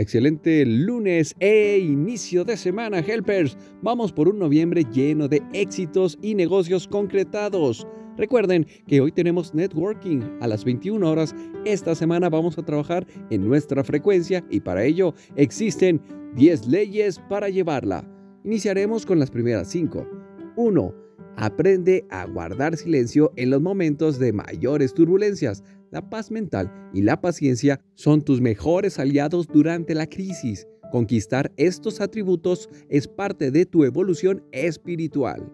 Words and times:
Excelente 0.00 0.64
lunes 0.64 1.36
e 1.40 1.78
inicio 1.78 2.42
de 2.42 2.56
semana, 2.56 3.00
helpers. 3.00 3.54
Vamos 3.82 4.14
por 4.14 4.30
un 4.30 4.38
noviembre 4.38 4.86
lleno 4.90 5.28
de 5.28 5.42
éxitos 5.52 6.18
y 6.22 6.34
negocios 6.34 6.88
concretados. 6.88 7.86
Recuerden 8.16 8.66
que 8.86 9.02
hoy 9.02 9.12
tenemos 9.12 9.52
networking 9.52 10.22
a 10.40 10.48
las 10.48 10.64
21 10.64 11.06
horas. 11.06 11.34
Esta 11.66 11.94
semana 11.94 12.30
vamos 12.30 12.56
a 12.56 12.62
trabajar 12.62 13.06
en 13.28 13.46
nuestra 13.46 13.84
frecuencia 13.84 14.42
y 14.48 14.60
para 14.60 14.84
ello 14.84 15.12
existen 15.36 16.00
10 16.34 16.68
leyes 16.68 17.20
para 17.28 17.50
llevarla. 17.50 18.02
Iniciaremos 18.42 19.04
con 19.04 19.18
las 19.18 19.30
primeras 19.30 19.68
5. 19.68 20.08
1. 20.56 20.94
Aprende 21.36 22.04
a 22.10 22.26
guardar 22.26 22.76
silencio 22.76 23.32
en 23.36 23.50
los 23.50 23.60
momentos 23.60 24.18
de 24.18 24.32
mayores 24.32 24.94
turbulencias. 24.94 25.62
La 25.90 26.08
paz 26.08 26.30
mental 26.30 26.72
y 26.92 27.02
la 27.02 27.20
paciencia 27.20 27.80
son 27.94 28.22
tus 28.22 28.40
mejores 28.40 28.98
aliados 28.98 29.46
durante 29.48 29.94
la 29.94 30.06
crisis. 30.06 30.66
Conquistar 30.90 31.52
estos 31.56 32.00
atributos 32.00 32.68
es 32.88 33.06
parte 33.08 33.50
de 33.50 33.64
tu 33.64 33.84
evolución 33.84 34.44
espiritual. 34.52 35.50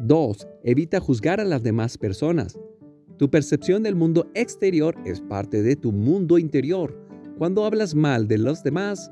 2. 0.00 0.48
Evita 0.62 1.00
juzgar 1.00 1.40
a 1.40 1.44
las 1.44 1.62
demás 1.62 1.96
personas. 1.96 2.58
Tu 3.16 3.30
percepción 3.30 3.82
del 3.82 3.94
mundo 3.94 4.30
exterior 4.34 4.94
es 5.04 5.20
parte 5.20 5.62
de 5.62 5.76
tu 5.76 5.92
mundo 5.92 6.38
interior. 6.38 6.98
Cuando 7.38 7.64
hablas 7.64 7.94
mal 7.94 8.28
de 8.28 8.38
los 8.38 8.62
demás, 8.62 9.10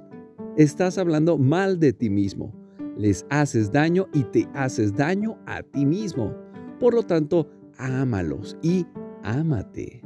estás 0.56 0.98
hablando 0.98 1.38
mal 1.38 1.78
de 1.78 1.92
ti 1.92 2.10
mismo. 2.10 2.61
Les 2.96 3.26
haces 3.30 3.72
daño 3.72 4.06
y 4.12 4.22
te 4.24 4.48
haces 4.54 4.94
daño 4.94 5.38
a 5.46 5.62
ti 5.62 5.86
mismo. 5.86 6.34
Por 6.78 6.94
lo 6.94 7.02
tanto, 7.02 7.48
ámalos 7.78 8.56
y 8.62 8.86
ámate. 9.22 10.02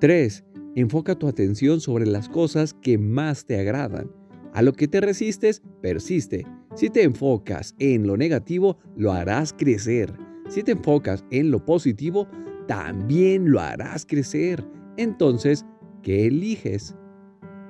3. 0.00 0.44
Enfoca 0.74 1.14
tu 1.14 1.28
atención 1.28 1.80
sobre 1.80 2.06
las 2.06 2.28
cosas 2.28 2.74
que 2.74 2.98
más 2.98 3.44
te 3.44 3.60
agradan. 3.60 4.10
A 4.52 4.62
lo 4.62 4.72
que 4.72 4.88
te 4.88 5.00
resistes, 5.00 5.62
persiste. 5.80 6.46
Si 6.74 6.88
te 6.88 7.02
enfocas 7.02 7.74
en 7.78 8.06
lo 8.06 8.16
negativo, 8.16 8.78
lo 8.96 9.12
harás 9.12 9.52
crecer. 9.52 10.12
Si 10.48 10.62
te 10.62 10.72
enfocas 10.72 11.24
en 11.30 11.50
lo 11.50 11.64
positivo, 11.64 12.26
también 12.66 13.50
lo 13.50 13.60
harás 13.60 14.06
crecer. 14.06 14.64
Entonces, 14.96 15.64
¿qué 16.02 16.26
eliges? 16.26 16.94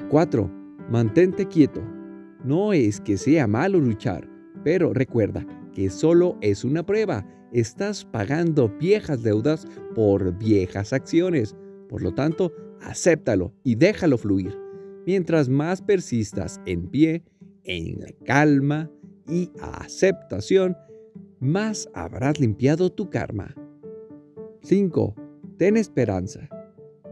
4. 0.09 0.51
Mantente 0.91 1.47
quieto. 1.47 1.83
No 2.45 2.73
es 2.73 3.01
que 3.01 3.17
sea 3.17 3.47
malo 3.47 3.81
luchar, 3.81 4.29
pero 4.65 4.93
recuerda 4.93 5.47
que 5.75 5.91
solo 5.91 6.37
es 6.41 6.65
una 6.65 6.85
prueba 6.85 7.27
estás 7.53 8.05
pagando 8.05 8.69
viejas 8.69 9.23
deudas 9.23 9.67
por 9.95 10.37
viejas 10.39 10.93
acciones. 10.93 11.57
Por 11.89 12.03
lo 12.03 12.15
tanto, 12.15 12.53
acéptalo 12.81 13.53
y 13.65 13.75
déjalo 13.75 14.19
fluir. 14.19 14.57
Mientras 15.07 15.49
más 15.49 15.83
persistas 15.83 16.61
en 16.67 16.89
pie, 16.89 17.23
en 17.65 17.99
calma 18.25 18.91
y 19.29 19.51
aceptación, 19.61 20.77
más 21.41 21.89
habrás 21.95 22.39
limpiado 22.39 22.91
tu 22.91 23.11
karma. 23.11 23.55
5. 24.63 25.15
Ten 25.57 25.77
esperanza. 25.77 26.49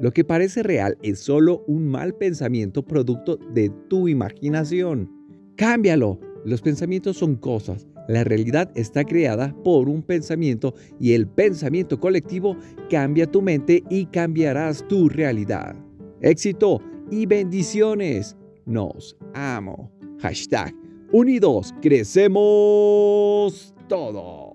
Lo 0.00 0.12
que 0.12 0.22
parece 0.22 0.62
real 0.62 0.96
es 1.02 1.18
solo 1.18 1.64
un 1.66 1.88
mal 1.88 2.14
pensamiento 2.14 2.84
producto 2.84 3.36
de 3.36 3.70
tu 3.88 4.06
imaginación. 4.06 5.10
Cámbialo. 5.56 6.20
Los 6.48 6.62
pensamientos 6.62 7.16
son 7.18 7.36
cosas 7.36 7.86
la 8.08 8.24
realidad 8.24 8.70
está 8.74 9.04
creada 9.04 9.54
por 9.62 9.88
un 9.88 10.02
pensamiento 10.02 10.74
y 10.98 11.12
el 11.12 11.28
pensamiento 11.28 12.00
colectivo 12.00 12.56
cambia 12.88 13.30
tu 13.30 13.42
mente 13.42 13.84
y 13.90 14.06
cambiarás 14.06 14.82
tu 14.88 15.10
realidad. 15.10 15.76
Éxito 16.22 16.80
y 17.10 17.26
bendiciones. 17.26 18.34
Nos 18.64 19.14
amo. 19.34 19.92
Hashtag 20.20 20.74
Unidos 21.12 21.74
Crecemos 21.82 23.74
Todos. 23.86 24.47